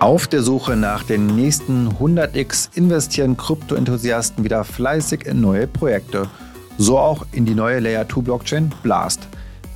[0.00, 6.28] Auf der Suche nach den nächsten 100x investieren Krypto-Enthusiasten wieder fleißig in neue Projekte.
[6.76, 9.28] So auch in die neue Layer 2 Blockchain Blast.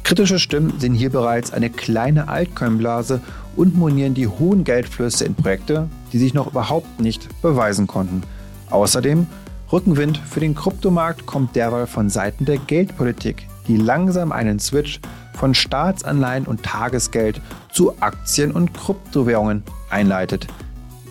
[0.02, 3.20] Kritische Stimmen sehen hier bereits eine kleine Altcoin-Blase
[3.56, 8.22] und monieren die hohen Geldflüsse in Projekte, die sich noch überhaupt nicht beweisen konnten.
[8.70, 9.26] Außerdem
[9.72, 15.00] Rückenwind für den Kryptomarkt kommt derweil von Seiten der Geldpolitik, die langsam einen Switch
[15.38, 17.40] von Staatsanleihen und Tagesgeld
[17.72, 20.48] zu Aktien und Kryptowährungen einleitet.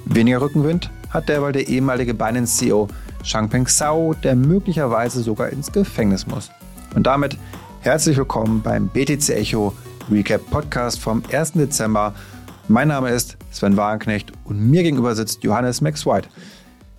[0.06, 2.88] Weniger Rückenwind hat derweil der ehemalige Binance-CEO
[3.24, 6.52] Changpeng Zhao, der möglicherweise sogar ins Gefängnis muss.
[6.96, 7.38] Und damit
[7.82, 9.74] herzlich willkommen beim BTC Echo
[10.12, 11.54] Recap Podcast vom 1.
[11.54, 12.14] Dezember.
[12.68, 16.28] Mein Name ist Sven Wagenknecht und mir gegenüber sitzt Johannes Max White.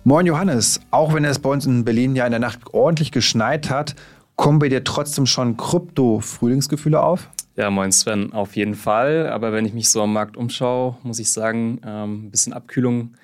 [0.03, 3.69] Moin Johannes, auch wenn es bei uns in Berlin ja in der Nacht ordentlich geschneit
[3.69, 3.95] hat,
[4.39, 7.29] kommen bei dir trotzdem schon Krypto-Frühlingsgefühle auf?
[7.57, 9.27] Ja, moin Sven, auf jeden Fall.
[9.27, 13.15] Aber wenn ich mich so am Markt umschaue, muss ich sagen, ähm, ein bisschen Abkühlung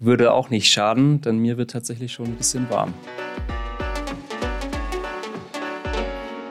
[0.00, 2.92] würde auch nicht schaden, denn mir wird tatsächlich schon ein bisschen warm.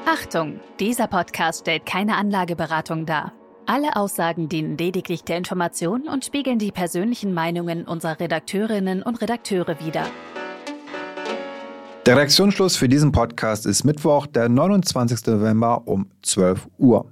[0.05, 3.33] Achtung, dieser Podcast stellt keine Anlageberatung dar.
[3.65, 9.81] Alle Aussagen dienen lediglich der Information und spiegeln die persönlichen Meinungen unserer Redakteurinnen und Redakteure
[9.85, 10.05] wider.
[12.05, 15.25] Der Reaktionsschluss für diesen Podcast ist Mittwoch, der 29.
[15.25, 17.05] November um 12 Uhr.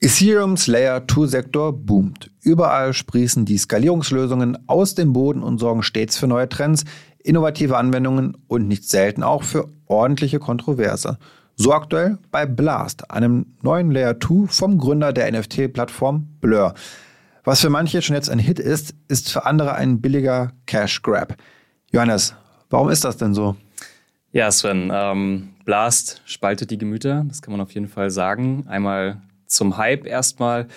[0.00, 2.30] Ethereums Layer 2 Sektor boomt.
[2.40, 6.84] Überall sprießen die Skalierungslösungen aus dem Boden und sorgen stets für neue Trends,
[7.18, 11.18] innovative Anwendungen und nicht selten auch für ordentliche Kontroverse.
[11.56, 16.74] So aktuell bei Blast, einem neuen Layer 2 vom Gründer der NFT-Plattform Blur.
[17.42, 21.34] Was für manche schon jetzt ein Hit ist, ist für andere ein billiger Cash Grab.
[21.90, 22.36] Johannes,
[22.70, 23.56] warum ist das denn so?
[24.38, 28.66] Ja, Sven, ähm, Blast spaltet die Gemüter, das kann man auf jeden Fall sagen.
[28.68, 30.68] Einmal zum Hype erstmal.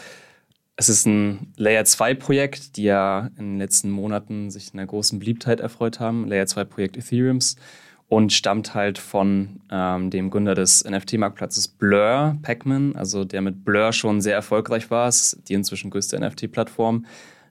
[0.77, 5.19] Es ist ein Layer 2 Projekt, die ja in den letzten Monaten sich einer großen
[5.19, 6.27] Beliebtheit erfreut haben.
[6.27, 7.55] Layer 2 Projekt Ethereums
[8.07, 13.93] und stammt halt von ähm, dem Gründer des NFT-Marktplatzes Blur, Pacman, also der mit Blur
[13.93, 15.07] schon sehr erfolgreich war.
[15.07, 17.05] Es ist die inzwischen größte NFT-Plattform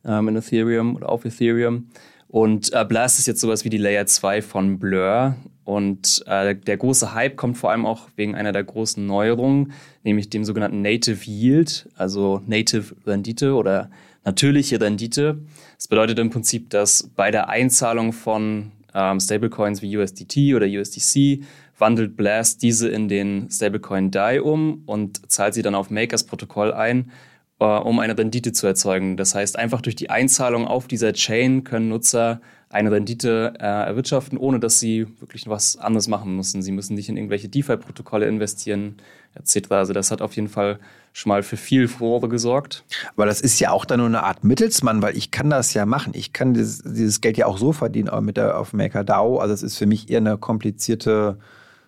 [0.05, 1.87] ähm, in Ethereum oder auf Ethereum.
[2.31, 5.35] Und äh, Blast ist jetzt sowas wie die Layer 2 von Blur.
[5.65, 9.73] Und äh, der große Hype kommt vor allem auch wegen einer der großen Neuerungen,
[10.05, 13.91] nämlich dem sogenannten Native Yield, also Native Rendite oder
[14.25, 15.41] natürliche Rendite.
[15.77, 21.43] Das bedeutet im Prinzip, dass bei der Einzahlung von ähm, Stablecoins wie USDT oder USDC
[21.79, 26.73] wandelt Blast diese in den Stablecoin DAI um und zahlt sie dann auf Makers Protokoll
[26.73, 27.11] ein,
[27.61, 29.17] äh, um eine Rendite zu erzeugen.
[29.17, 32.41] Das heißt, einfach durch die Einzahlung auf dieser Chain können Nutzer
[32.71, 36.63] eine Rendite äh, erwirtschaften, ohne dass sie wirklich was anderes machen müssen.
[36.63, 38.97] Sie müssen nicht in irgendwelche DeFi-Protokolle investieren,
[39.35, 39.73] etc.
[39.73, 40.79] Also das hat auf jeden Fall
[41.13, 42.85] schon mal für viel Furore gesorgt.
[43.17, 45.85] Aber das ist ja auch dann nur eine Art Mittelsmann, weil ich kann das ja
[45.85, 46.13] machen.
[46.15, 49.39] Ich kann dieses, dieses Geld ja auch so verdienen, mit der auf MakerDAO.
[49.39, 51.39] Also es ist für mich eher eine komplizierte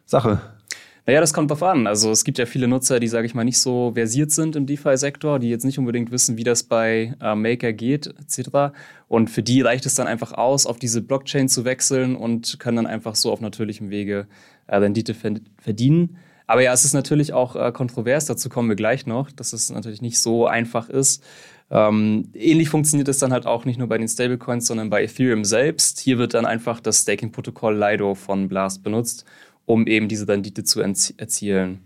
[0.04, 0.40] Sache.
[1.04, 1.88] Naja, das kommt drauf an.
[1.88, 4.66] Also es gibt ja viele Nutzer, die, sage ich mal, nicht so versiert sind im
[4.66, 8.72] DeFi-Sektor, die jetzt nicht unbedingt wissen, wie das bei äh, Maker geht, etc.
[9.08, 12.76] Und für die reicht es dann einfach aus, auf diese Blockchain zu wechseln und können
[12.76, 14.28] dann einfach so auf natürlichem Wege
[14.68, 15.14] äh, Rendite
[15.58, 16.18] verdienen.
[16.46, 19.70] Aber ja, es ist natürlich auch äh, kontrovers, dazu kommen wir gleich noch, dass es
[19.70, 21.24] natürlich nicht so einfach ist.
[21.70, 25.44] Ähm, ähnlich funktioniert es dann halt auch nicht nur bei den Stablecoins, sondern bei Ethereum
[25.44, 25.98] selbst.
[25.98, 29.24] Hier wird dann einfach das Staking-Protokoll Lido von Blast benutzt
[29.66, 31.80] um eben diese Rendite zu erzielen.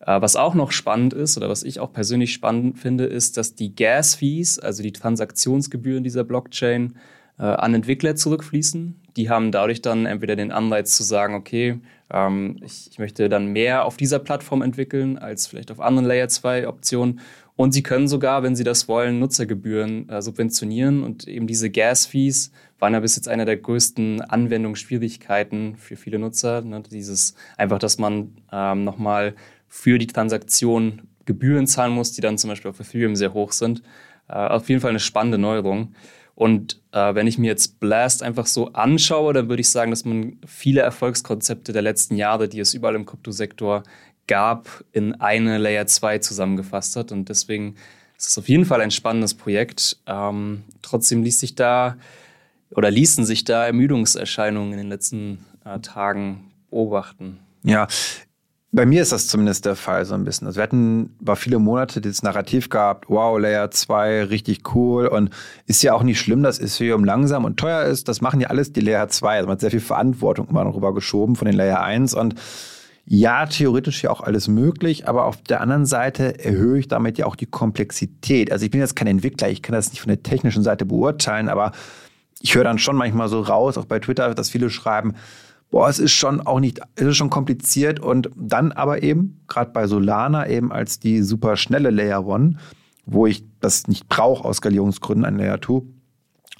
[0.00, 3.54] Äh, was auch noch spannend ist oder was ich auch persönlich spannend finde, ist, dass
[3.54, 6.94] die Gas-Fees, also die Transaktionsgebühren dieser Blockchain,
[7.38, 9.00] äh, an Entwickler zurückfließen.
[9.16, 11.80] Die haben dadurch dann entweder den Anreiz zu sagen, okay,
[12.12, 16.68] ähm, ich, möchte dann mehr auf dieser Plattform entwickeln als vielleicht auf anderen Layer 2
[16.68, 17.20] Optionen.
[17.56, 22.52] Und sie können sogar, wenn sie das wollen, Nutzergebühren äh, subventionieren und eben diese Gas-Fees
[22.80, 26.62] waren ja bis jetzt einer der größten Anwendungsschwierigkeiten für viele Nutzer.
[26.62, 26.82] Ne?
[26.90, 29.34] Dieses einfach, dass man ähm, nochmal
[29.68, 33.82] für die Transaktion Gebühren zahlen muss, die dann zum Beispiel auf Ethereum sehr hoch sind.
[34.28, 35.94] Äh, auf jeden Fall eine spannende Neuerung.
[36.34, 40.04] Und äh, wenn ich mir jetzt Blast einfach so anschaue, dann würde ich sagen, dass
[40.04, 43.82] man viele Erfolgskonzepte der letzten Jahre, die es überall im Kryptosektor
[44.26, 47.12] gab, in eine Layer 2 zusammengefasst hat.
[47.12, 47.74] Und deswegen
[48.16, 49.98] ist es auf jeden Fall ein spannendes Projekt.
[50.06, 51.96] Ähm, trotzdem ließ sich da
[52.74, 57.38] oder ließen sich da Ermüdungserscheinungen in den letzten äh, Tagen beobachten.
[57.62, 57.88] Ja,
[58.72, 60.46] bei mir ist das zumindest der Fall so ein bisschen.
[60.46, 65.30] Also wir hatten über viele Monate dieses Narrativ gehabt, wow, Layer 2, richtig cool und
[65.66, 68.06] ist ja auch nicht schlimm, dass Ethereum langsam und teuer ist.
[68.06, 69.36] Das machen ja alles die Layer 2.
[69.38, 72.36] Also man hat sehr viel Verantwortung immer noch rüber geschoben von den Layer 1 und
[73.06, 77.26] ja, theoretisch ja auch alles möglich, aber auf der anderen Seite erhöhe ich damit ja
[77.26, 78.52] auch die Komplexität.
[78.52, 81.48] Also ich bin jetzt kein Entwickler, ich kann das nicht von der technischen Seite beurteilen,
[81.48, 81.72] aber
[82.40, 85.14] ich höre dann schon manchmal so raus, auch bei Twitter, dass viele schreiben,
[85.70, 88.00] boah, es ist schon auch nicht, es ist schon kompliziert.
[88.00, 92.56] Und dann aber eben, gerade bei Solana eben als die super schnelle Layer One,
[93.06, 95.82] wo ich das nicht brauche aus Skalierungsgründen ein Layer 2,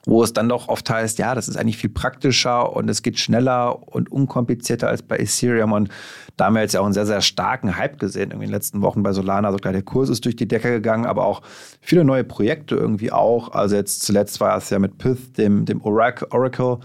[0.06, 3.18] wo es dann doch oft heißt, ja, das ist eigentlich viel praktischer und es geht
[3.18, 5.72] schneller und unkomplizierter als bei Ethereum.
[5.72, 5.90] Und
[6.36, 8.80] da haben wir jetzt ja auch einen sehr, sehr starken Hype gesehen in den letzten
[8.80, 9.52] Wochen bei Solana.
[9.52, 11.42] Sogar der Kurs ist durch die Decke gegangen, aber auch
[11.80, 13.52] viele neue Projekte irgendwie auch.
[13.52, 16.78] Also jetzt zuletzt war es ja mit Pyth, dem, dem Oracle,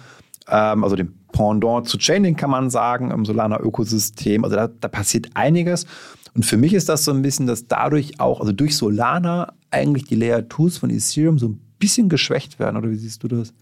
[0.50, 4.44] ähm, also dem Pendant zu Chainlink kann man sagen, im Solana-Ökosystem.
[4.44, 5.86] Also da, da passiert einiges.
[6.34, 10.06] Und für mich ist das so ein bisschen, dass dadurch auch, also durch Solana eigentlich
[10.06, 13.54] die Layer 2s von Ethereum so ein bisschen geschwächt werden, oder wie siehst du das?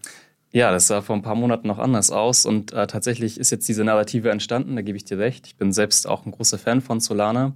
[0.50, 3.68] Ja, das sah vor ein paar Monaten noch anders aus und äh, tatsächlich ist jetzt
[3.68, 5.46] diese Narrative entstanden, da gebe ich dir recht.
[5.46, 7.54] Ich bin selbst auch ein großer Fan von Solana.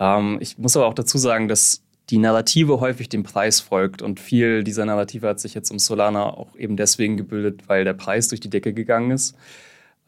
[0.00, 4.20] Ähm, ich muss aber auch dazu sagen, dass die Narrative häufig dem Preis folgt und
[4.20, 8.28] viel dieser Narrative hat sich jetzt um Solana auch eben deswegen gebildet, weil der Preis
[8.28, 9.36] durch die Decke gegangen ist.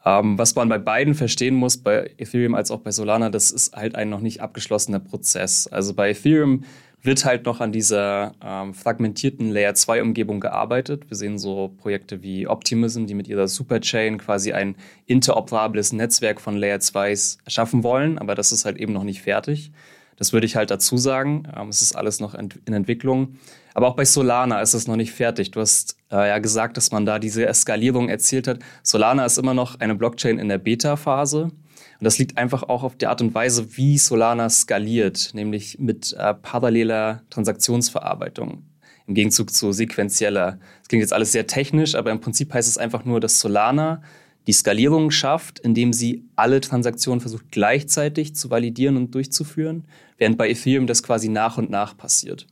[0.04, 3.76] Ähm, was man bei beiden verstehen muss, bei Ethereum als auch bei Solana, das ist
[3.76, 5.66] halt ein noch nicht abgeschlossener Prozess.
[5.66, 6.64] Also bei Ethereum
[7.06, 11.08] wird halt noch an dieser ähm, fragmentierten Layer 2 Umgebung gearbeitet.
[11.08, 14.76] Wir sehen so Projekte wie Optimism, die mit ihrer Superchain quasi ein
[15.06, 19.72] interoperables Netzwerk von Layer 2s erschaffen wollen, aber das ist halt eben noch nicht fertig.
[20.16, 21.44] Das würde ich halt dazu sagen.
[21.56, 23.36] Ähm, es ist alles noch in Entwicklung.
[23.74, 25.50] Aber auch bei Solana ist es noch nicht fertig.
[25.50, 28.60] Du hast äh, ja gesagt, dass man da diese Eskalierung erzielt hat.
[28.82, 31.50] Solana ist immer noch eine Blockchain in der Beta-Phase.
[31.98, 36.12] Und das liegt einfach auch auf der Art und Weise, wie Solana skaliert, nämlich mit
[36.12, 38.64] äh, paralleler Transaktionsverarbeitung
[39.06, 40.58] im Gegenzug zu sequenzieller.
[40.81, 44.02] Das klingt jetzt alles sehr technisch, aber im Prinzip heißt es einfach nur, dass Solana
[44.46, 49.84] die Skalierung schafft, indem sie alle Transaktionen versucht gleichzeitig zu validieren und durchzuführen,
[50.19, 52.46] während bei Ethereum das quasi nach und nach passiert.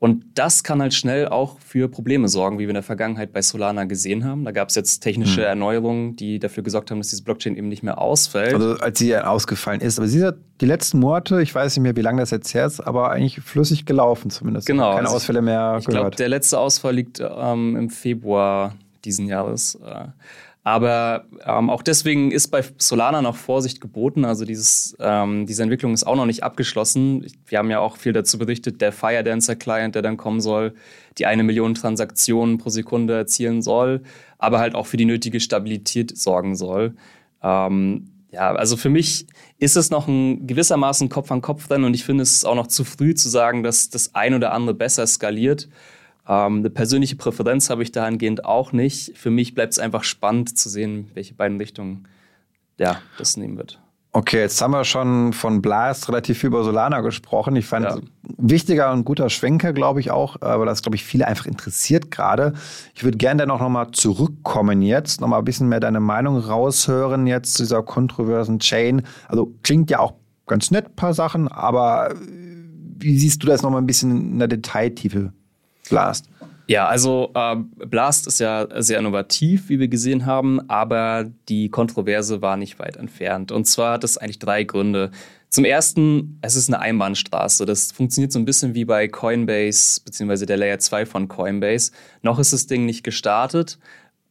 [0.00, 3.42] Und das kann halt schnell auch für Probleme sorgen, wie wir in der Vergangenheit bei
[3.42, 4.44] Solana gesehen haben.
[4.44, 5.48] Da gab es jetzt technische hm.
[5.48, 8.54] Erneuerungen, die dafür gesorgt haben, dass diese Blockchain eben nicht mehr ausfällt.
[8.54, 9.98] Also als sie ausgefallen ist.
[9.98, 12.66] Aber sie hat die letzten Monate, ich weiß nicht mehr, wie lange das jetzt her
[12.66, 14.68] ist, aber eigentlich flüssig gelaufen zumindest.
[14.68, 14.94] Genau.
[14.94, 15.88] Keine also Ausfälle mehr ich, ich gehört.
[15.88, 19.78] Ich glaube, der letzte Ausfall liegt ähm, im Februar diesen Jahres.
[20.68, 24.26] Aber ähm, auch deswegen ist bei Solana noch Vorsicht geboten.
[24.26, 27.24] Also dieses, ähm, diese Entwicklung ist auch noch nicht abgeschlossen.
[27.46, 30.74] Wir haben ja auch viel dazu berichtet, der Fire Dancer Client, der dann kommen soll,
[31.16, 34.02] die eine Million Transaktionen pro Sekunde erzielen soll,
[34.36, 36.96] aber halt auch für die nötige Stabilität sorgen soll.
[37.42, 39.26] Ähm, ja, also für mich
[39.58, 42.66] ist es noch ein gewissermaßen Kopf an Kopf rennen und ich finde es auch noch
[42.66, 45.70] zu früh zu sagen, dass das ein oder andere besser skaliert.
[46.28, 49.16] Ähm, eine persönliche Präferenz habe ich dahingehend auch nicht.
[49.16, 52.06] Für mich bleibt es einfach spannend zu sehen, welche beiden Richtungen
[52.78, 53.80] ja, das nehmen wird.
[54.12, 57.54] Okay, jetzt haben wir schon von Blast relativ viel über Solana gesprochen.
[57.56, 57.98] Ich fand ja.
[58.38, 62.54] wichtiger und guter Schwenker, glaube ich auch, weil das, glaube ich, viele einfach interessiert gerade.
[62.94, 67.26] Ich würde gerne dann auch nochmal zurückkommen jetzt, nochmal ein bisschen mehr deine Meinung raushören
[67.26, 69.02] jetzt zu dieser kontroversen Chain.
[69.28, 70.14] Also klingt ja auch
[70.46, 72.14] ganz nett, paar Sachen, aber
[72.98, 75.32] wie siehst du das nochmal ein bisschen in der Detailtiefe?
[75.88, 76.28] Blast?
[76.68, 77.56] Ja, also äh,
[77.86, 82.96] Blast ist ja sehr innovativ, wie wir gesehen haben, aber die Kontroverse war nicht weit
[82.96, 83.52] entfernt.
[83.52, 85.10] Und zwar hat es eigentlich drei Gründe.
[85.48, 87.64] Zum ersten, es ist eine Einbahnstraße.
[87.64, 91.92] Das funktioniert so ein bisschen wie bei Coinbase, beziehungsweise der Layer 2 von Coinbase.
[92.20, 93.78] Noch ist das Ding nicht gestartet,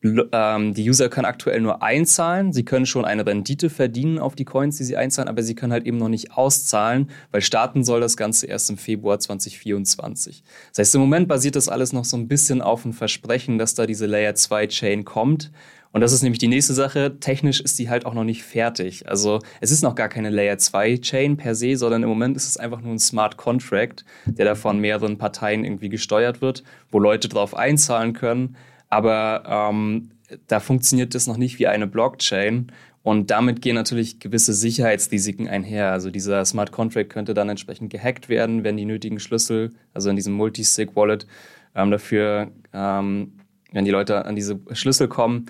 [0.03, 2.53] die User können aktuell nur einzahlen.
[2.53, 5.73] Sie können schon eine Rendite verdienen auf die Coins, die sie einzahlen, aber sie können
[5.73, 10.43] halt eben noch nicht auszahlen, weil starten soll das Ganze erst im Februar 2024.
[10.69, 13.73] Das heißt, im Moment basiert das alles noch so ein bisschen auf dem Versprechen, dass
[13.73, 15.51] da diese Layer 2 Chain kommt.
[15.91, 17.17] Und das ist nämlich die nächste Sache.
[17.19, 19.09] Technisch ist die halt auch noch nicht fertig.
[19.09, 22.47] Also es ist noch gar keine Layer 2 Chain per se, sondern im Moment ist
[22.47, 26.99] es einfach nur ein Smart Contract, der da von mehreren Parteien irgendwie gesteuert wird, wo
[26.99, 28.55] Leute drauf einzahlen können.
[28.89, 30.09] Aber ähm,
[30.47, 32.71] da funktioniert das noch nicht wie eine Blockchain.
[33.03, 35.91] Und damit gehen natürlich gewisse Sicherheitsrisiken einher.
[35.91, 40.17] Also dieser Smart Contract könnte dann entsprechend gehackt werden, wenn die nötigen Schlüssel, also in
[40.17, 41.25] diesem Multisig-Wallet,
[41.73, 43.33] ähm, dafür, ähm,
[43.71, 45.45] wenn die Leute an diese Schlüssel kommen.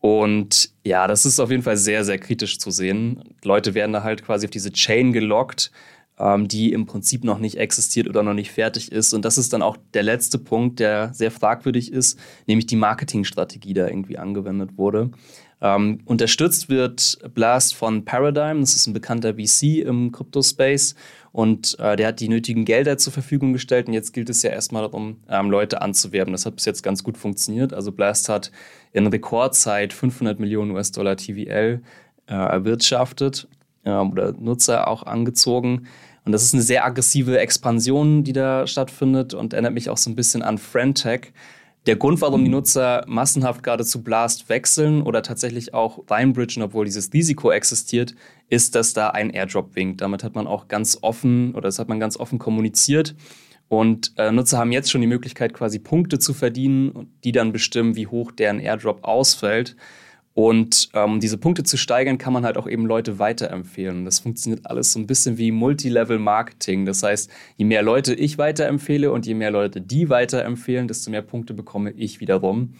[0.00, 3.22] Und ja, das ist auf jeden Fall sehr, sehr kritisch zu sehen.
[3.44, 5.70] Leute werden da halt quasi auf diese Chain gelockt
[6.20, 9.14] ähm, die im Prinzip noch nicht existiert oder noch nicht fertig ist.
[9.14, 13.74] Und das ist dann auch der letzte Punkt, der sehr fragwürdig ist, nämlich die Marketingstrategie,
[13.74, 15.10] da irgendwie angewendet wurde.
[15.62, 20.94] Ähm, unterstützt wird Blast von Paradigm, das ist ein bekannter VC im Crypto-Space
[21.32, 24.50] und äh, der hat die nötigen Gelder zur Verfügung gestellt und jetzt gilt es ja
[24.50, 26.32] erstmal darum, ähm, Leute anzuwerben.
[26.32, 27.74] Das hat bis jetzt ganz gut funktioniert.
[27.74, 28.50] Also Blast hat
[28.92, 31.82] in Rekordzeit 500 Millionen US-Dollar TVL
[32.26, 33.46] äh, erwirtschaftet
[33.84, 35.86] ähm, oder Nutzer auch angezogen.
[36.24, 40.10] Und das ist eine sehr aggressive Expansion, die da stattfindet und erinnert mich auch so
[40.10, 41.32] ein bisschen an Friendtech.
[41.86, 46.84] Der Grund, warum die Nutzer massenhaft gerade zu Blast wechseln oder tatsächlich auch reinbridgen, obwohl
[46.84, 48.14] dieses Risiko existiert,
[48.50, 50.02] ist, dass da ein Airdrop winkt.
[50.02, 53.14] Damit hat man auch ganz offen oder das hat man ganz offen kommuniziert.
[53.68, 57.96] Und äh, Nutzer haben jetzt schon die Möglichkeit, quasi Punkte zu verdienen, die dann bestimmen,
[57.96, 59.76] wie hoch deren Airdrop ausfällt.
[60.40, 64.06] Und ähm, diese Punkte zu steigern, kann man halt auch eben Leute weiterempfehlen.
[64.06, 66.86] Das funktioniert alles so ein bisschen wie Multilevel-Marketing.
[66.86, 71.20] Das heißt, je mehr Leute ich weiterempfehle und je mehr Leute die weiterempfehlen, desto mehr
[71.20, 72.72] Punkte bekomme ich wiederum.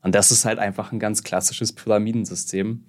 [0.00, 2.82] Und das ist halt einfach ein ganz klassisches Pyramidensystem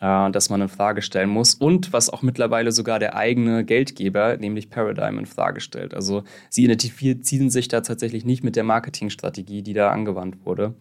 [0.00, 4.38] äh, das man in Frage stellen muss und was auch mittlerweile sogar der eigene Geldgeber,
[4.38, 5.92] nämlich Paradigm, in Frage stellt.
[5.92, 10.74] Also sie identifizieren sich da tatsächlich nicht mit der Marketingstrategie, die da angewandt wurde.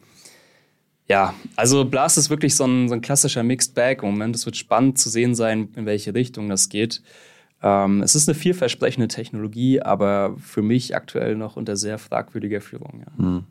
[1.10, 4.36] Ja, also Blast ist wirklich so ein, so ein klassischer Mixed Bag im Moment.
[4.36, 7.02] Es wird spannend zu sehen sein, in welche Richtung das geht.
[7.64, 13.04] Ähm, es ist eine vielversprechende Technologie, aber für mich aktuell noch unter sehr fragwürdiger Führung.
[13.06, 13.24] Ja.
[13.24, 13.44] Hm.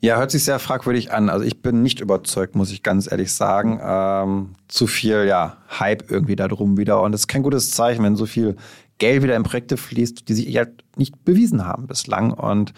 [0.00, 1.30] Ja, hört sich sehr fragwürdig an.
[1.30, 3.80] Also ich bin nicht überzeugt, muss ich ganz ehrlich sagen.
[3.82, 7.00] Ähm, zu viel, ja, Hype irgendwie darum wieder.
[7.02, 8.56] Und es ist kein gutes Zeichen, wenn so viel
[8.98, 12.32] Geld wieder in Projekte fließt, die sich halt nicht bewiesen haben bislang.
[12.32, 12.74] Und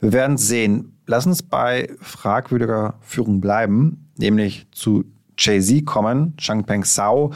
[0.00, 0.95] wir werden sehen.
[1.06, 5.04] Lass uns bei fragwürdiger Führung bleiben, nämlich zu
[5.38, 7.32] Jay-Z kommen, Changpeng Zhao.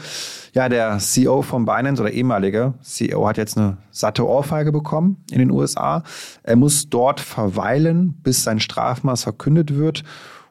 [0.53, 5.39] Ja, der CEO von Binance oder ehemalige CEO hat jetzt eine satte Ohrfeige bekommen in
[5.39, 6.03] den USA.
[6.43, 10.03] Er muss dort verweilen, bis sein Strafmaß verkündet wird.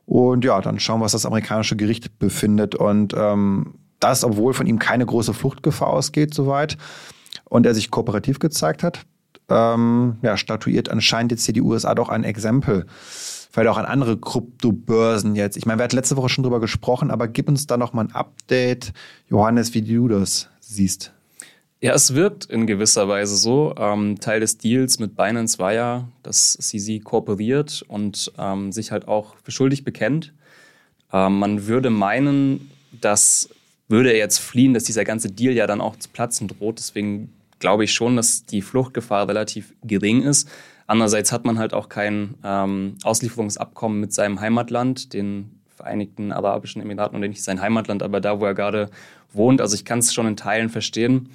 [0.06, 2.74] Und ja, dann schauen wir, was das amerikanische Gericht befindet.
[2.74, 6.78] Und ähm, das, obwohl von ihm keine große Fluchtgefahr ausgeht, soweit.
[7.44, 9.04] Und er sich kooperativ gezeigt hat,
[9.48, 12.86] ähm, ja, statuiert anscheinend jetzt hier die USA doch ein Exempel
[13.50, 15.56] vielleicht auch an andere Kryptobörsen jetzt.
[15.56, 18.04] Ich meine, wir hatten letzte Woche schon drüber gesprochen, aber gib uns da noch mal
[18.04, 18.92] ein Update,
[19.28, 21.12] Johannes, wie du das siehst.
[21.80, 23.74] Ja, es wirkt in gewisser Weise so.
[23.78, 29.08] Ähm, Teil des Deals mit Binance war ja, dass CZ kooperiert und ähm, sich halt
[29.08, 30.34] auch für schuldig bekennt.
[31.12, 32.70] Ähm, man würde meinen,
[33.00, 33.48] dass
[33.88, 36.78] würde er jetzt fliehen, dass dieser ganze Deal ja dann auch zu platzen droht.
[36.78, 40.50] Deswegen glaube ich schon, dass die Fluchtgefahr relativ gering ist.
[40.86, 47.16] Andererseits hat man halt auch kein ähm, Auslieferungsabkommen mit seinem Heimatland, den Vereinigten Arabischen Emiraten
[47.16, 48.90] oder nicht sein Heimatland, aber da, wo er gerade
[49.32, 49.60] wohnt.
[49.60, 51.30] Also ich kann es schon in Teilen verstehen.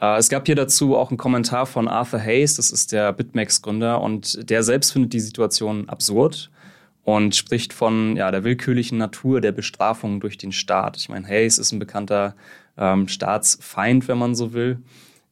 [0.00, 4.00] Äh, es gab hier dazu auch einen Kommentar von Arthur Hayes, das ist der BitMEX-Gründer,
[4.00, 6.50] und der selbst findet die Situation absurd
[7.04, 10.96] und spricht von ja, der willkürlichen Natur der Bestrafung durch den Staat.
[10.96, 12.34] Ich meine, Hayes ist ein bekannter
[12.78, 14.78] ähm, Staatsfeind, wenn man so will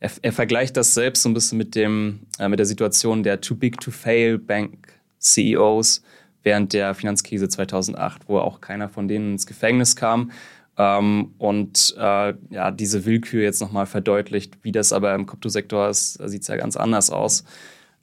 [0.03, 3.41] er, er, vergleicht das selbst so ein bisschen mit, dem, äh, mit der Situation der
[3.41, 4.89] Too Big to Fail Bank
[5.21, 6.03] CEOs
[6.43, 10.33] während der Finanzkrise 2008, wo auch keiner von denen ins Gefängnis kam.
[10.77, 16.15] Ähm, und äh, ja, diese Willkür jetzt nochmal verdeutlicht, wie das aber im Kryptosektor ist,
[16.15, 17.45] sieht es ja ganz anders aus.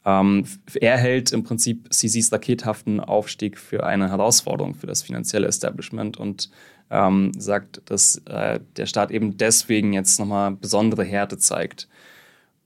[0.06, 0.46] Ähm,
[0.80, 6.50] er hält im Prinzip CCs rakethaften Aufstieg für eine Herausforderung für das finanzielle Establishment und
[6.90, 11.88] ähm, sagt, dass äh, der Staat eben deswegen jetzt nochmal besondere Härte zeigt.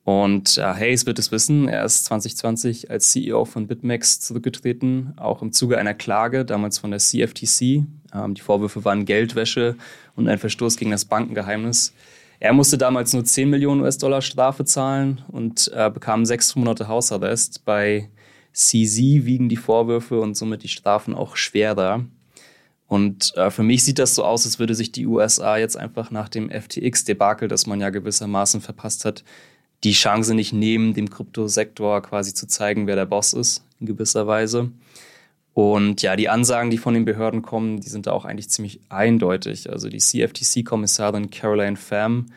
[0.03, 5.41] Und äh, Hayes wird es wissen, er ist 2020 als CEO von BitMEX zurückgetreten, auch
[5.41, 7.61] im Zuge einer Klage, damals von der CFTC.
[8.13, 9.77] Ähm, die Vorwürfe waren Geldwäsche
[10.15, 11.93] und ein Verstoß gegen das Bankengeheimnis.
[12.41, 17.63] Er musste damals nur 10 Millionen US-Dollar Strafe zahlen und äh, bekam sechs Monate Hausarrest.
[17.63, 18.09] Bei
[18.51, 22.03] CZ wiegen die Vorwürfe und somit die Strafen auch schwerer.
[22.87, 26.11] Und äh, für mich sieht das so aus, als würde sich die USA jetzt einfach
[26.11, 29.23] nach dem FTX-Debakel, das man ja gewissermaßen verpasst hat,
[29.83, 34.27] die Chance nicht nehmen, dem Kryptosektor quasi zu zeigen, wer der Boss ist, in gewisser
[34.27, 34.71] Weise.
[35.53, 38.79] Und ja, die Ansagen, die von den Behörden kommen, die sind da auch eigentlich ziemlich
[38.89, 39.69] eindeutig.
[39.69, 42.27] Also die CFTC-Kommissarin Caroline Pham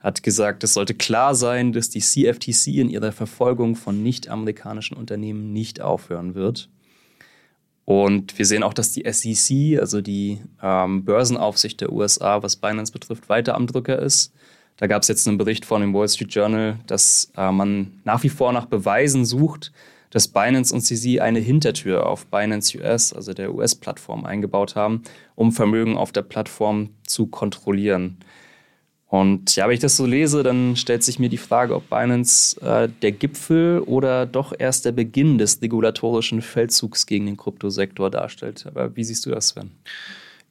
[0.00, 5.52] hat gesagt, es sollte klar sein, dass die CFTC in ihrer Verfolgung von nicht-amerikanischen Unternehmen
[5.52, 6.70] nicht aufhören wird.
[7.92, 12.90] Und wir sehen auch, dass die SEC, also die ähm, Börsenaufsicht der USA, was Binance
[12.90, 14.32] betrifft, weiter am Drücker ist.
[14.78, 18.22] Da gab es jetzt einen Bericht von dem Wall Street Journal, dass äh, man nach
[18.22, 19.72] wie vor nach Beweisen sucht,
[20.08, 25.02] dass Binance und CZ eine Hintertür auf Binance US, also der US-Plattform, eingebaut haben,
[25.34, 28.16] um Vermögen auf der Plattform zu kontrollieren.
[29.12, 32.58] Und ja, wenn ich das so lese, dann stellt sich mir die Frage, ob Binance
[32.62, 38.64] äh, der Gipfel oder doch erst der Beginn des regulatorischen Feldzugs gegen den Kryptosektor darstellt.
[38.66, 39.70] Aber wie siehst du das, Sven?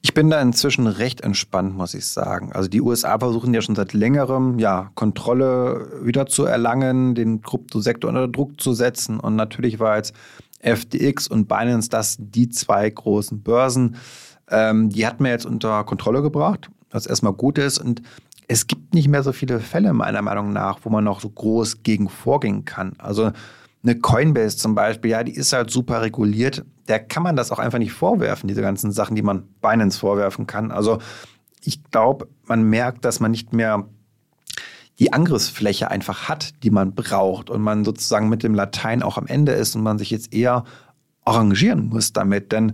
[0.03, 2.51] Ich bin da inzwischen recht entspannt, muss ich sagen.
[2.51, 8.09] Also die USA versuchen ja schon seit längerem, ja, Kontrolle wieder zu erlangen, den Kryptosektor
[8.09, 9.19] unter Druck zu setzen.
[9.19, 10.13] Und natürlich war jetzt
[10.59, 13.95] FTX und Binance das die zwei großen Börsen.
[14.51, 17.79] Ähm, die hat man jetzt unter Kontrolle gebracht, was erstmal gut ist.
[17.79, 18.03] Und
[18.51, 21.83] es gibt nicht mehr so viele Fälle, meiner Meinung nach, wo man noch so groß
[21.83, 22.91] gegen vorgehen kann.
[22.97, 23.31] Also
[23.81, 26.65] eine Coinbase zum Beispiel, ja, die ist halt super reguliert.
[26.89, 30.47] Der kann man das auch einfach nicht vorwerfen, diese ganzen Sachen, die man Binance vorwerfen
[30.47, 30.69] kann.
[30.69, 30.99] Also
[31.63, 33.87] ich glaube, man merkt, dass man nicht mehr
[34.99, 39.27] die Angriffsfläche einfach hat, die man braucht und man sozusagen mit dem Latein auch am
[39.27, 40.65] Ende ist und man sich jetzt eher
[41.23, 42.51] arrangieren muss damit.
[42.51, 42.73] Denn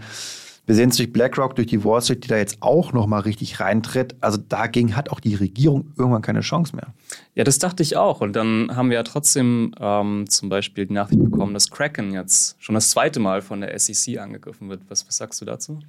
[0.68, 3.62] wir sehen es durch BlackRock, durch die Wall Street, die da jetzt auch nochmal richtig
[3.62, 4.18] reintritt.
[4.20, 6.94] Also dagegen hat auch die Regierung irgendwann keine Chance mehr.
[7.36, 8.20] Ja, das dachte ich auch.
[8.20, 12.58] Und dann haben wir ja trotzdem ähm, zum Beispiel die Nachricht bekommen, dass Kraken jetzt
[12.60, 14.82] schon das zweite Mal von der SEC angegriffen wird.
[14.90, 15.80] Was, was sagst du dazu?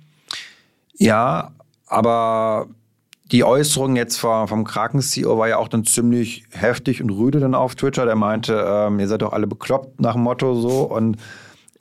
[0.97, 1.51] Ja,
[1.89, 2.69] aber
[3.33, 7.57] die Äußerung jetzt vom, vom Kraken-CEO war ja auch dann ziemlich heftig und rüde dann
[7.57, 8.07] auf Twitter.
[8.07, 10.83] Der meinte, ähm, ihr seid doch alle bekloppt nach dem Motto so.
[10.83, 11.17] Und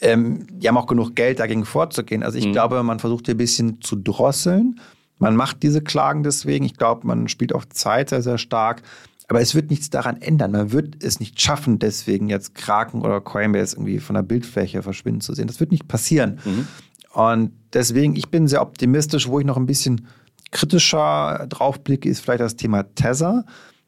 [0.01, 2.23] ähm, die haben auch genug Geld, dagegen vorzugehen.
[2.23, 2.51] Also ich mhm.
[2.51, 4.79] glaube, man versucht hier ein bisschen zu drosseln.
[5.19, 6.65] Man macht diese Klagen deswegen.
[6.65, 8.83] Ich glaube, man spielt auf Zeit sehr, sehr stark.
[9.27, 10.51] Aber es wird nichts daran ändern.
[10.51, 15.21] Man wird es nicht schaffen, deswegen jetzt Kraken oder Coinbase irgendwie von der Bildfläche verschwinden
[15.21, 15.47] zu sehen.
[15.47, 16.39] Das wird nicht passieren.
[16.45, 16.67] Mhm.
[17.13, 20.07] Und deswegen, ich bin sehr optimistisch, wo ich noch ein bisschen
[20.51, 23.45] kritischer drauf blicke, ist vielleicht das Thema Tether.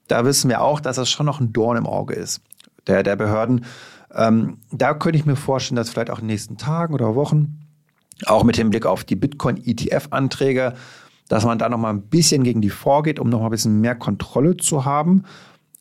[0.07, 2.41] Da wissen wir auch, dass das schon noch ein Dorn im Auge ist
[2.87, 3.65] der, der Behörden.
[4.13, 7.59] Ähm, da könnte ich mir vorstellen, dass vielleicht auch in den nächsten Tagen oder Wochen,
[8.25, 10.73] auch mit Hinblick auf die Bitcoin-ETF-Anträge,
[11.27, 13.79] dass man da noch mal ein bisschen gegen die vorgeht, um noch mal ein bisschen
[13.81, 15.23] mehr Kontrolle zu haben,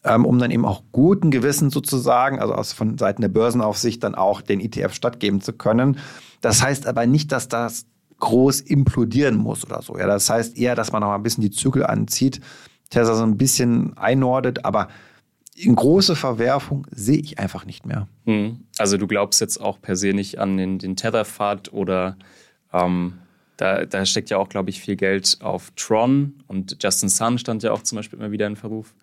[0.04, 4.14] ähm, um dann eben auch guten Gewissen sozusagen, also aus, von Seiten der Börsenaufsicht, dann
[4.14, 5.99] auch den ETF stattgeben zu können.
[6.40, 7.87] Das heißt aber nicht, dass das
[8.20, 9.97] groß implodieren muss oder so.
[9.99, 12.40] Ja, das heißt eher, dass man noch mal ein bisschen die Zügel anzieht,
[12.90, 14.88] Tesla so ein bisschen einordnet, aber
[15.59, 18.07] in große Verwerfung sehe ich einfach nicht mehr.
[18.27, 18.61] Hm.
[18.79, 22.17] Also du glaubst jetzt auch per se nicht an den, den Tetherpfad oder
[22.73, 23.15] ähm,
[23.57, 27.62] da, da steckt ja auch, glaube ich, viel Geld auf Tron und Justin Sun stand
[27.62, 28.95] ja auch zum Beispiel immer wieder in Verruf.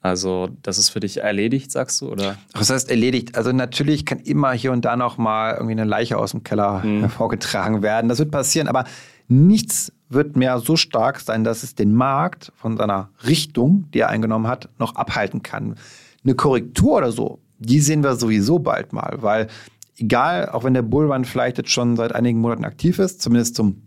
[0.00, 2.36] Also das ist für dich erledigt, sagst du, oder?
[2.54, 3.36] Was heißt erledigt?
[3.36, 6.82] Also natürlich kann immer hier und da noch mal irgendwie eine Leiche aus dem Keller
[6.82, 7.00] hm.
[7.00, 8.08] hervorgetragen werden.
[8.08, 8.84] Das wird passieren, aber
[9.28, 14.08] nichts wird mehr so stark sein, dass es den Markt von seiner Richtung, die er
[14.08, 15.76] eingenommen hat, noch abhalten kann.
[16.24, 19.48] Eine Korrektur oder so, die sehen wir sowieso bald mal, weil
[19.96, 23.82] egal, auch wenn der Bullrun vielleicht jetzt schon seit einigen Monaten aktiv ist, zumindest zum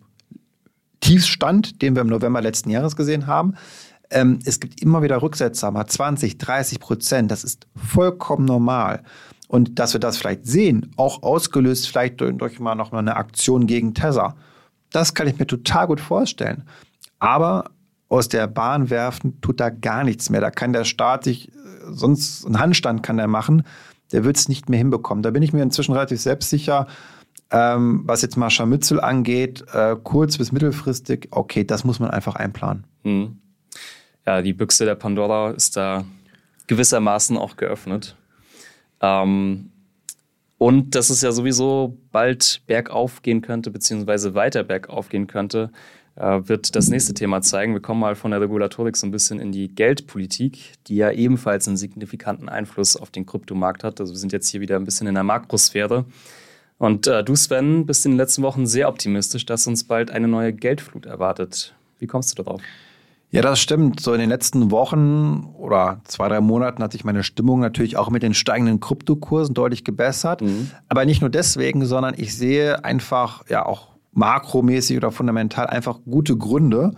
[1.01, 3.55] Tiefstand, den wir im November letzten Jahres gesehen haben,
[4.09, 7.31] ähm, es gibt immer wieder Rücksetzer, mal 20, 30 Prozent.
[7.31, 9.03] Das ist vollkommen normal.
[9.47, 13.15] Und dass wir das vielleicht sehen, auch ausgelöst vielleicht durch, durch mal noch mal eine
[13.15, 14.35] Aktion gegen Tether,
[14.95, 16.63] das kann ich mir total gut vorstellen.
[17.19, 17.71] Aber
[18.07, 20.41] aus der Bahn werfen tut da gar nichts mehr.
[20.41, 21.51] Da kann der Staat sich, äh,
[21.89, 23.63] sonst einen Handstand kann er machen,
[24.11, 25.23] der wird es nicht mehr hinbekommen.
[25.23, 26.87] Da bin ich mir inzwischen relativ selbstsicher.
[27.51, 32.35] Ähm, was jetzt mal Scharmützel angeht, äh, kurz- bis mittelfristig, okay, das muss man einfach
[32.35, 32.85] einplanen.
[33.03, 33.37] Hm.
[34.25, 36.05] Ja, die Büchse der Pandora ist da
[36.67, 38.15] gewissermaßen auch geöffnet.
[39.01, 39.71] Ähm,
[40.57, 45.71] und dass es ja sowieso bald bergauf gehen könnte, beziehungsweise weiter bergauf gehen könnte,
[46.15, 47.73] äh, wird das nächste Thema zeigen.
[47.73, 51.67] Wir kommen mal von der Regulatorik so ein bisschen in die Geldpolitik, die ja ebenfalls
[51.67, 53.99] einen signifikanten Einfluss auf den Kryptomarkt hat.
[53.99, 56.05] Also wir sind jetzt hier wieder ein bisschen in der Makrosphäre.
[56.77, 60.27] Und äh, du, Sven, bist in den letzten Wochen sehr optimistisch, dass uns bald eine
[60.27, 61.73] neue Geldflut erwartet.
[61.99, 62.61] Wie kommst du darauf?
[63.35, 63.99] Ja, das stimmt.
[63.99, 68.09] So in den letzten Wochen oder zwei, drei Monaten hat sich meine Stimmung natürlich auch
[68.09, 70.41] mit den steigenden Kryptokursen deutlich gebessert.
[70.41, 70.71] Mhm.
[70.87, 76.37] Aber nicht nur deswegen, sondern ich sehe einfach ja auch makromäßig oder fundamental einfach gute
[76.37, 76.93] Gründe,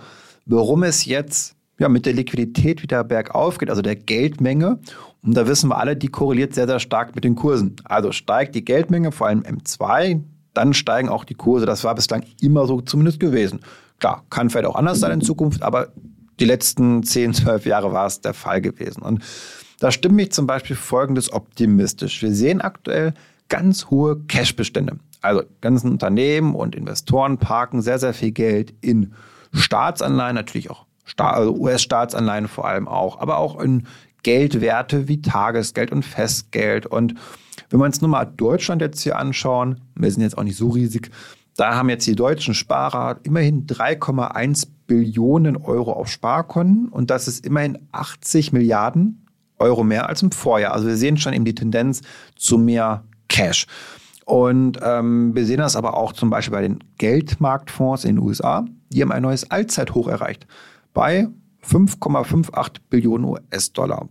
[0.45, 4.79] warum es jetzt ja, mit der Liquidität wieder bergauf geht, also der Geldmenge.
[5.23, 7.77] Und da wissen wir alle, die korreliert sehr, sehr stark mit den Kursen.
[7.83, 10.21] Also steigt die Geldmenge, vor allem M2,
[10.53, 11.65] dann steigen auch die Kurse.
[11.65, 13.61] Das war bislang immer so zumindest gewesen.
[13.97, 15.87] Klar, kann vielleicht auch anders sein in Zukunft, aber
[16.39, 19.01] die letzten 10, 12 Jahre war es der Fall gewesen.
[19.01, 19.23] Und
[19.79, 22.21] da stimmt mich zum Beispiel Folgendes optimistisch.
[22.21, 23.13] Wir sehen aktuell
[23.49, 24.97] ganz hohe Cashbestände.
[25.21, 29.13] Also ganzen Unternehmen und Investoren parken sehr, sehr viel Geld in
[29.53, 30.85] Staatsanleihen, natürlich auch
[31.17, 33.87] also US-Staatsanleihen vor allem auch, aber auch in
[34.23, 36.85] Geldwerte wie Tagesgeld und Festgeld.
[36.85, 37.15] Und
[37.69, 40.69] wenn wir uns nur mal Deutschland jetzt hier anschauen, wir sind jetzt auch nicht so
[40.69, 41.09] riesig,
[41.55, 47.45] da haben jetzt die deutschen Sparer immerhin 3,1 Billionen Euro auf Sparkonten und das ist
[47.45, 49.25] immerhin 80 Milliarden
[49.59, 50.73] Euro mehr als im Vorjahr.
[50.73, 52.01] Also wir sehen schon eben die Tendenz
[52.35, 53.67] zu mehr Cash.
[54.25, 58.65] Und ähm, wir sehen das aber auch zum Beispiel bei den Geldmarktfonds in den USA.
[58.89, 60.47] Die haben ein neues Allzeithoch erreicht
[60.93, 61.27] bei
[61.65, 64.09] 5,58 Billionen US-Dollar.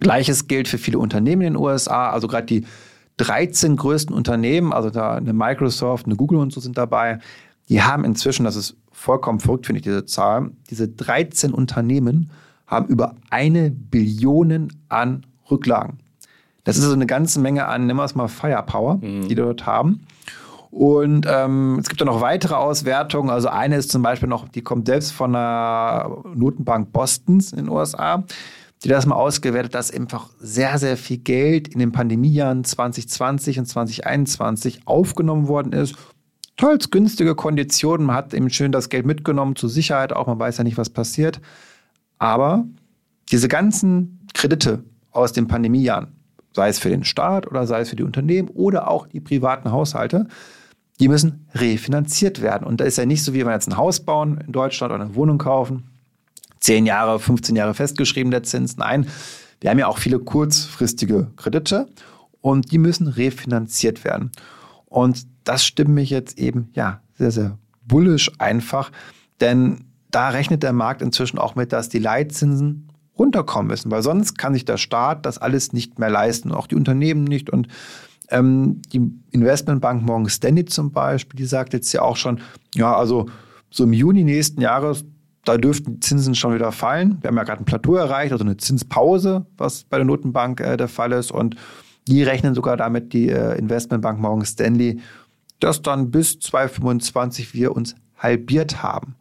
[0.00, 2.10] Gleiches gilt für viele Unternehmen in den USA.
[2.10, 2.66] Also gerade die
[3.18, 7.18] 13 größten Unternehmen, also da eine Microsoft, eine Google und so sind dabei,
[7.68, 12.30] die haben inzwischen, das ist vollkommen verrückt, finde ich, diese Zahl, diese 13 Unternehmen
[12.66, 15.98] haben über eine Billion an Rücklagen.
[16.64, 19.28] Das ist so eine ganze Menge an, nehmen wir es mal Firepower, mhm.
[19.28, 20.06] die dort haben.
[20.70, 23.30] Und ähm, es gibt auch noch weitere Auswertungen.
[23.30, 27.68] Also eine ist zum Beispiel noch, die kommt selbst von der Notenbank Bostons in den
[27.68, 28.24] USA,
[28.82, 33.66] die das mal ausgewertet, dass einfach sehr, sehr viel Geld in den Pandemiejahren 2020 und
[33.66, 35.94] 2021 aufgenommen worden ist.
[36.56, 38.06] Teils günstige Konditionen.
[38.06, 40.26] Man hat eben schön das Geld mitgenommen zur Sicherheit auch.
[40.26, 41.40] Man weiß ja nicht, was passiert.
[42.18, 42.64] Aber
[43.30, 46.08] diese ganzen Kredite aus den Pandemiejahren,
[46.52, 49.72] sei es für den Staat oder sei es für die Unternehmen oder auch die privaten
[49.72, 50.28] Haushalte,
[51.00, 52.66] die müssen refinanziert werden.
[52.66, 54.92] Und da ist ja nicht so, wie wenn wir jetzt ein Haus bauen in Deutschland
[54.92, 55.84] oder eine Wohnung kaufen,
[56.60, 58.76] 10 Jahre, 15 Jahre festgeschrieben der Zins.
[58.76, 59.06] Nein,
[59.60, 61.88] wir haben ja auch viele kurzfristige Kredite
[62.40, 64.30] und die müssen refinanziert werden.
[64.86, 68.90] Und das stimmt mich jetzt eben, ja, sehr, sehr bullisch einfach,
[69.40, 74.38] denn da rechnet der Markt inzwischen auch mit, dass die Leitzinsen runterkommen müssen, weil sonst
[74.38, 77.50] kann sich der Staat das alles nicht mehr leisten, auch die Unternehmen nicht.
[77.50, 77.68] Und
[78.30, 82.40] ähm, die Investmentbank Morgan Stanley zum Beispiel, die sagt jetzt ja auch schon,
[82.74, 83.26] ja, also
[83.70, 85.04] so im Juni nächsten Jahres,
[85.44, 87.18] da dürften Zinsen schon wieder fallen.
[87.20, 90.76] Wir haben ja gerade ein Plateau erreicht, also eine Zinspause, was bei der Notenbank äh,
[90.76, 91.30] der Fall ist.
[91.30, 91.56] Und
[92.08, 95.00] die rechnen sogar damit, die äh, Investmentbank Morgan Stanley,
[95.60, 99.16] dass dann bis 2025 wir uns halbiert haben.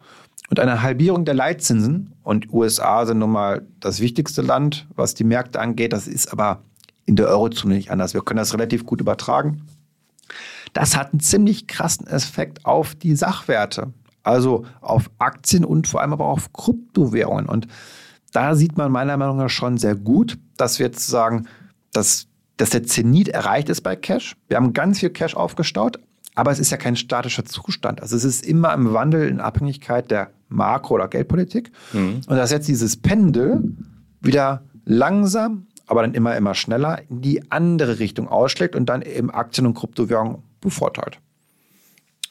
[0.50, 5.24] Und eine Halbierung der Leitzinsen, und USA sind nun mal das wichtigste Land, was die
[5.24, 6.62] Märkte angeht, das ist aber
[7.06, 8.14] in der Eurozone nicht anders.
[8.14, 9.66] Wir können das relativ gut übertragen.
[10.74, 13.94] Das hat einen ziemlich krassen Effekt auf die Sachwerte,
[14.24, 17.48] also auf Aktien und vor allem aber auf Kryptowährungen.
[17.48, 17.68] Und
[18.32, 21.48] da sieht man meiner Meinung nach schon sehr gut, dass wir jetzt sagen,
[21.92, 24.36] dass, dass der Zenit erreicht ist bei Cash.
[24.48, 26.00] Wir haben ganz viel Cash aufgestaut,
[26.36, 28.02] aber es ist ja kein statischer Zustand.
[28.02, 31.72] Also es ist immer im Wandel in Abhängigkeit der Makro- oder Geldpolitik.
[31.94, 32.22] Mhm.
[32.28, 33.64] Und dass jetzt dieses Pendel
[34.22, 39.30] wieder langsam aber dann immer, immer schneller in die andere Richtung ausschlägt und dann eben
[39.32, 41.20] Aktien und Kryptowährungen bevorteilt.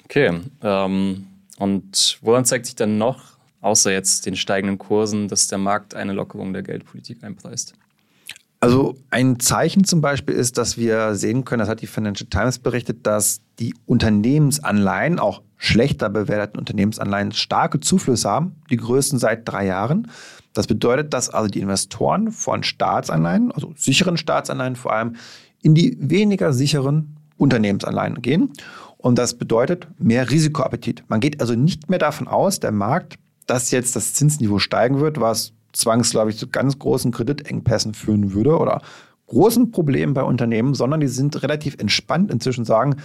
[0.04, 0.40] Okay.
[0.62, 1.26] Ähm,
[1.58, 3.22] und woran zeigt sich dann noch,
[3.60, 7.74] außer jetzt den steigenden Kursen, dass der Markt eine Lockerung der Geldpolitik einpreist?
[8.62, 12.60] Also ein Zeichen zum Beispiel ist, dass wir sehen können, das hat die Financial Times
[12.60, 19.66] berichtet, dass die Unternehmensanleihen, auch schlechter bewerteten Unternehmensanleihen, starke Zuflüsse haben, die größten seit drei
[19.66, 20.06] Jahren.
[20.52, 25.16] Das bedeutet, dass also die Investoren von Staatsanleihen, also sicheren Staatsanleihen vor allem,
[25.60, 28.52] in die weniger sicheren Unternehmensanleihen gehen.
[28.96, 31.02] Und das bedeutet mehr Risikoappetit.
[31.08, 33.16] Man geht also nicht mehr davon aus, der Markt,
[33.48, 38.82] dass jetzt das Zinsniveau steigen wird, was zwangsläufig zu ganz großen Kreditengpässen führen würde oder
[39.26, 42.96] großen Problemen bei Unternehmen, sondern die sind relativ entspannt inzwischen sagen,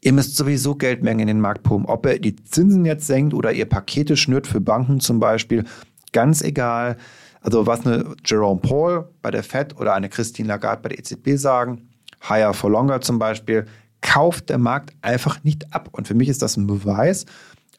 [0.00, 1.88] ihr müsst sowieso Geldmengen in den Markt pumpen.
[1.88, 5.64] Ob ihr die Zinsen jetzt senkt oder ihr Pakete schnürt für Banken zum Beispiel,
[6.12, 6.96] ganz egal.
[7.40, 11.36] Also was eine Jerome Paul bei der Fed oder eine Christine Lagarde bei der EZB
[11.36, 11.88] sagen,
[12.28, 13.66] higher for longer zum Beispiel,
[14.00, 15.88] kauft der Markt einfach nicht ab.
[15.92, 17.26] Und für mich ist das ein Beweis,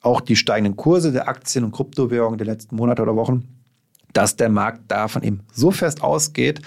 [0.01, 3.47] auch die steigenden Kurse der Aktien und Kryptowährungen der letzten Monate oder Wochen,
[4.13, 6.61] dass der Markt davon eben so fest ausgeht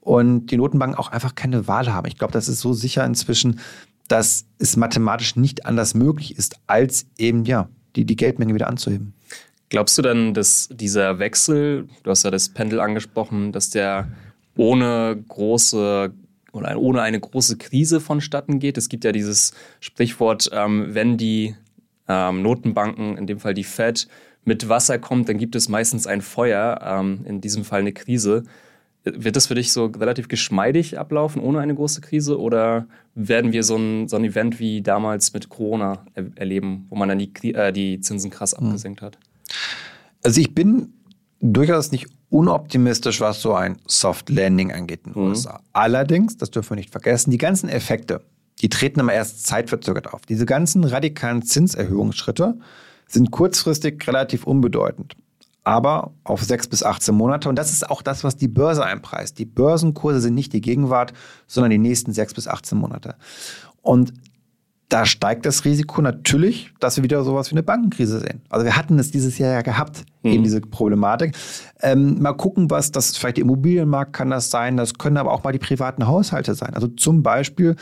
[0.00, 2.06] und die Notenbanken auch einfach keine Wahl haben.
[2.06, 3.60] Ich glaube, das ist so sicher inzwischen,
[4.08, 9.14] dass es mathematisch nicht anders möglich ist, als eben ja die, die Geldmenge wieder anzuheben.
[9.68, 14.08] Glaubst du dann, dass dieser Wechsel, du hast ja das Pendel angesprochen, dass der
[14.56, 16.12] ohne große
[16.52, 18.78] oder ohne eine große Krise vonstatten geht?
[18.78, 21.56] Es gibt ja dieses Sprichwort, ähm, wenn die
[22.06, 24.06] ähm, Notenbanken, in dem Fall die Fed,
[24.46, 28.44] mit Wasser kommt, dann gibt es meistens ein Feuer, ähm, in diesem Fall eine Krise.
[29.04, 32.40] Wird das für dich so relativ geschmeidig ablaufen, ohne eine große Krise?
[32.40, 36.96] Oder werden wir so ein, so ein Event wie damals mit Corona er erleben, wo
[36.96, 38.66] man dann die, äh, die Zinsen krass hm.
[38.66, 39.18] abgesenkt hat?
[40.22, 40.94] Also ich bin
[41.40, 45.28] durchaus nicht unoptimistisch, was so ein Soft Landing angeht in den mhm.
[45.30, 45.60] USA.
[45.72, 48.22] Allerdings, das dürfen wir nicht vergessen, die ganzen Effekte,
[48.60, 50.22] die treten immer erst zeitverzögert auf.
[50.22, 52.58] Diese ganzen radikalen Zinserhöhungsschritte
[53.06, 55.14] sind kurzfristig relativ unbedeutend.
[55.64, 57.48] Aber auf sechs bis 18 Monate.
[57.48, 59.38] Und das ist auch das, was die Börse einpreist.
[59.38, 61.12] Die Börsenkurse sind nicht die Gegenwart,
[61.48, 63.16] sondern die nächsten sechs bis 18 Monate.
[63.82, 64.12] Und
[64.88, 68.42] da steigt das Risiko natürlich, dass wir wieder sowas wie eine Bankenkrise sehen.
[68.48, 70.30] Also wir hatten es dieses Jahr ja gehabt, mhm.
[70.30, 71.36] eben diese Problematik.
[71.80, 75.42] Ähm, mal gucken, was das, vielleicht der Immobilienmarkt kann das sein, das können aber auch
[75.42, 76.74] mal die privaten Haushalte sein.
[76.74, 77.74] Also zum Beispiel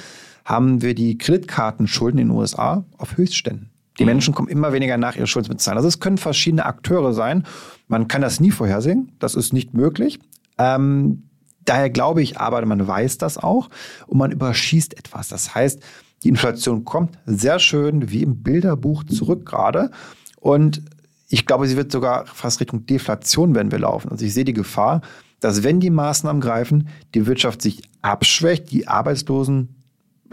[0.44, 3.70] haben wir die Kreditkartenschulden in den USA auf Höchstständen.
[3.98, 4.10] Die mhm.
[4.10, 5.76] Menschen kommen immer weniger nach, ihre Schulden zu bezahlen.
[5.76, 7.44] Also es können verschiedene Akteure sein.
[7.88, 9.12] Man kann das nie vorhersehen.
[9.18, 10.18] Das ist nicht möglich.
[10.58, 11.24] Ähm,
[11.64, 13.68] daher glaube ich aber, man weiß das auch
[14.06, 15.28] und man überschießt etwas.
[15.28, 15.80] Das heißt,
[16.22, 19.90] die Inflation kommt sehr schön wie im Bilderbuch zurück gerade.
[20.40, 20.82] Und
[21.28, 24.10] ich glaube, sie wird sogar fast Richtung Deflation, wenn wir laufen.
[24.10, 25.02] Also ich sehe die Gefahr,
[25.40, 29.83] dass wenn die Maßnahmen greifen, die Wirtschaft sich abschwächt, die Arbeitslosen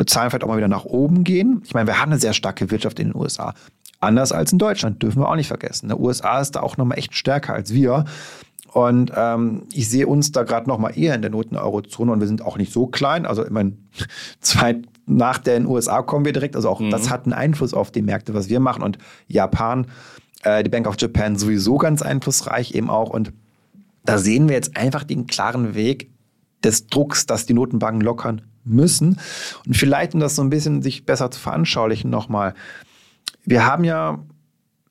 [0.01, 1.61] bezahlen vielleicht auch mal wieder nach oben gehen.
[1.63, 3.53] Ich meine, wir haben eine sehr starke Wirtschaft in den USA.
[3.99, 5.91] Anders als in Deutschland, dürfen wir auch nicht vergessen.
[5.91, 8.05] In den USA ist da auch nochmal echt stärker als wir.
[8.73, 12.25] Und ähm, ich sehe uns da gerade nochmal eher in der Noten Eurozone und wir
[12.25, 13.27] sind auch nicht so klein.
[13.27, 13.73] Also ich meine,
[14.39, 16.55] zwei, nach den USA kommen wir direkt.
[16.55, 16.89] Also auch mhm.
[16.89, 18.81] das hat einen Einfluss auf die Märkte, was wir machen.
[18.81, 19.85] Und Japan,
[20.41, 23.11] äh, die Bank of Japan sowieso ganz einflussreich eben auch.
[23.11, 23.33] Und
[24.03, 26.09] da sehen wir jetzt einfach den klaren Weg
[26.63, 29.19] des Drucks, dass die Notenbanken lockern müssen.
[29.65, 32.53] Und vielleicht, um das so ein bisschen sich besser zu veranschaulichen, nochmal.
[33.43, 34.19] Wir haben ja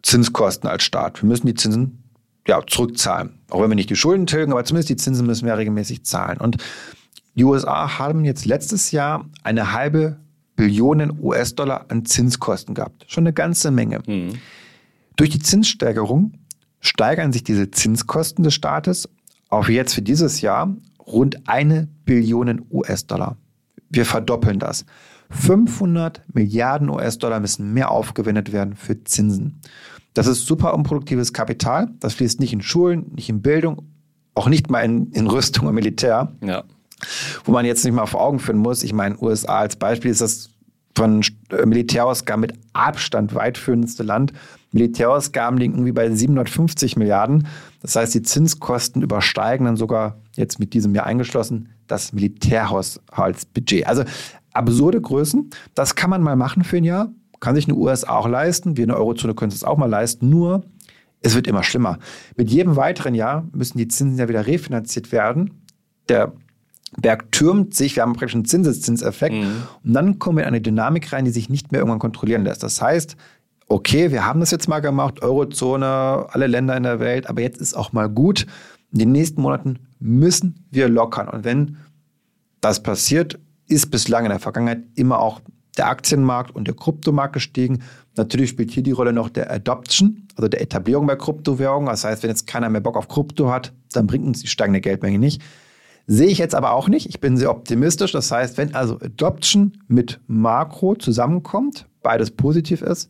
[0.03, 1.23] Zinskosten als Staat.
[1.23, 2.03] Wir müssen die Zinsen
[2.47, 3.39] ja, zurückzahlen.
[3.51, 6.39] Auch wenn wir nicht die Schulden tilgen, aber zumindest die Zinsen müssen wir regelmäßig zahlen.
[6.39, 6.57] Und
[7.35, 10.19] die USA haben jetzt letztes Jahr eine halbe
[10.57, 13.05] Billionen US-Dollar an Zinskosten gehabt.
[13.09, 14.01] Schon eine ganze Menge.
[14.07, 14.39] Mhm.
[15.17, 16.33] Durch die Zinssteigerung
[16.81, 19.09] steigern sich diese Zinskosten des Staates
[19.49, 20.75] auf jetzt für dieses Jahr
[21.07, 23.37] rund eine Billion US-Dollar.
[23.91, 24.87] Wir verdoppeln das.
[25.31, 29.61] 500 Milliarden US-Dollar müssen mehr aufgewendet werden für Zinsen.
[30.15, 31.89] Das ist super unproduktives Kapital.
[32.01, 33.83] Das fließt nicht in Schulen, nicht in Bildung,
[34.35, 36.33] auch nicht mal in, in Rüstung und Militär.
[36.45, 36.65] Ja.
[37.45, 38.83] Wo man jetzt nicht mal vor Augen führen muss.
[38.83, 40.51] Ich meine, USA als Beispiel ist das
[40.97, 41.25] von
[41.65, 44.33] Militärausgaben mit Abstand weitführendste Land.
[44.73, 47.47] Militärausgaben liegen irgendwie bei 750 Milliarden.
[47.81, 53.87] Das heißt, die Zinskosten übersteigen dann sogar jetzt mit diesem Jahr eingeschlossen das Militärhaushaltsbudget.
[53.87, 54.05] Also
[54.53, 55.51] absurde Größen.
[55.75, 57.13] Das kann man mal machen für ein Jahr.
[57.41, 58.77] Kann sich eine USA auch leisten.
[58.77, 60.29] Wir in der Eurozone können es auch mal leisten.
[60.29, 60.63] Nur,
[61.23, 61.99] es wird immer schlimmer.
[62.37, 65.63] Mit jedem weiteren Jahr müssen die Zinsen ja wieder refinanziert werden.
[66.09, 66.33] Der
[66.99, 69.37] Berg türmt sich, wir haben praktisch einen Zinseszinseffekt.
[69.37, 69.63] Mhm.
[69.85, 72.63] Und dann kommen wir in eine Dynamik rein, die sich nicht mehr irgendwann kontrollieren lässt.
[72.63, 73.17] Das heißt,
[73.69, 77.61] okay, wir haben das jetzt mal gemacht, Eurozone, alle Länder in der Welt, aber jetzt
[77.61, 78.47] ist auch mal gut.
[78.93, 81.29] In den nächsten Monaten müssen wir lockern.
[81.29, 81.77] Und wenn
[82.61, 85.41] das passiert, ist bislang in der Vergangenheit immer auch
[85.77, 87.83] der Aktienmarkt und der Kryptomarkt gestiegen.
[88.17, 91.87] Natürlich spielt hier die Rolle noch der Adoption, also der Etablierung bei Kryptowährungen.
[91.87, 94.81] Das heißt, wenn jetzt keiner mehr Bock auf Krypto hat, dann bringt uns die steigende
[94.81, 95.41] Geldmenge nicht.
[96.07, 97.09] Sehe ich jetzt aber auch nicht.
[97.09, 98.13] Ich bin sehr optimistisch.
[98.13, 103.09] Das heißt, wenn also Adoption mit Makro zusammenkommt, beides positiv ist,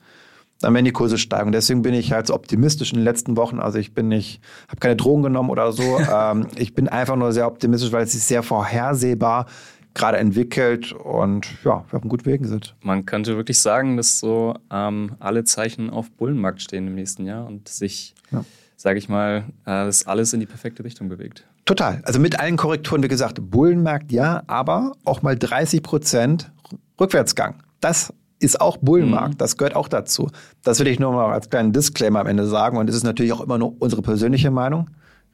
[0.61, 1.53] dann werden die Kurse steigen.
[1.53, 3.61] Deswegen bin ich halt so optimistisch in den letzten Wochen.
[3.61, 5.99] Also ich bin nicht, habe keine Drogen genommen oder so.
[6.13, 9.47] ähm, ich bin einfach nur sehr optimistisch, weil es ist sehr vorhersehbar
[9.95, 12.77] gerade entwickelt und ja, wir auf einem guten Weg sind.
[12.83, 17.47] Man könnte wirklich sagen, dass so ähm, alle Zeichen auf Bullenmarkt stehen im nächsten Jahr
[17.47, 18.45] und sich, ja.
[18.77, 21.45] sage ich mal, äh, das alles in die perfekte Richtung bewegt.
[21.65, 22.03] Total.
[22.05, 26.53] Also mit allen Korrekturen, wie gesagt, Bullenmarkt ja, aber auch mal 30 Prozent
[27.01, 27.57] Rückwärtsgang.
[27.81, 29.35] Das ist auch Bullenmarkt.
[29.35, 29.39] Mhm.
[29.39, 30.31] Das gehört auch dazu.
[30.65, 32.77] Das will ich nur mal als kleinen Disclaimer am Ende sagen.
[32.79, 34.89] Und es ist natürlich auch immer nur unsere persönliche Meinung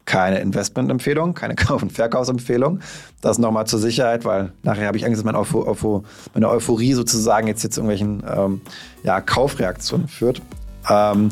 [0.07, 2.81] keine Investmentempfehlung, keine Kauf- und Verkaufsempfehlung.
[3.21, 6.95] Das nochmal zur Sicherheit, weil nachher habe ich Angst, dass meine, Eupho Eupho meine Euphorie
[6.95, 8.61] sozusagen jetzt, jetzt irgendwelchen ähm,
[9.03, 10.41] ja, Kaufreaktionen führt.
[10.89, 11.29] Ähm,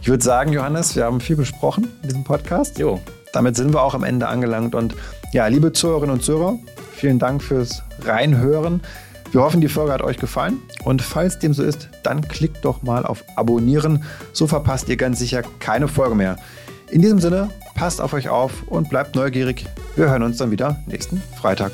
[0.00, 2.78] ich würde sagen, Johannes, wir haben viel besprochen in diesem Podcast.
[2.78, 3.00] Jo.
[3.32, 4.74] Damit sind wir auch am Ende angelangt.
[4.74, 4.94] Und
[5.32, 6.58] ja, liebe Zuhörerinnen und Zuhörer,
[6.92, 8.80] vielen Dank fürs Reinhören.
[9.30, 10.62] Wir hoffen, die Folge hat euch gefallen.
[10.84, 14.04] Und falls dem so ist, dann klickt doch mal auf Abonnieren.
[14.32, 16.36] So verpasst ihr ganz sicher keine Folge mehr.
[16.90, 19.66] In diesem Sinne, passt auf euch auf und bleibt neugierig.
[19.96, 21.72] Wir hören uns dann wieder nächsten Freitag.